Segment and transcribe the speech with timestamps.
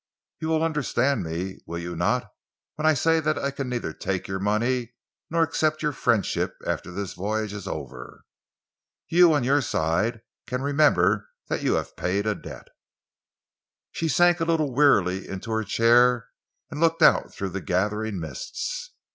[0.39, 2.31] You will understand me, will you not,
[2.73, 4.95] when I say that I can neither take your money,
[5.29, 8.25] nor accept your friendship after this voyage is over?
[9.09, 12.69] You, on your side, can remember that you have paid a debt."
[13.91, 16.29] She sank a little wearily into her chair
[16.71, 18.93] and looked out through the gathering mists.